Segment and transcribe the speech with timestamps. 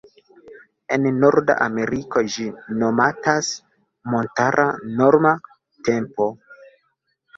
[0.95, 2.47] En norda Ameriko ĝi
[2.85, 3.51] nomatas
[4.15, 4.67] "Montara
[4.99, 5.35] Norma
[5.91, 6.33] Tempo".